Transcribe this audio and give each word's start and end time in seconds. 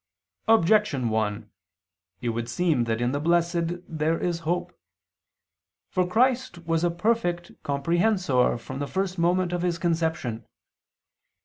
Objection 0.47 1.09
1: 1.09 1.47
It 2.21 2.29
would 2.29 2.49
seem 2.49 2.85
that 2.85 3.01
in 3.01 3.11
the 3.11 3.19
blessed 3.19 3.85
there 3.87 4.17
is 4.19 4.39
hope. 4.39 4.75
For 5.91 6.07
Christ 6.07 6.57
was 6.65 6.83
a 6.83 6.89
perfect 6.89 7.51
comprehensor 7.61 8.57
from 8.57 8.79
the 8.79 8.87
first 8.87 9.19
moment 9.19 9.53
of 9.53 9.61
His 9.61 9.77
conception. 9.77 10.47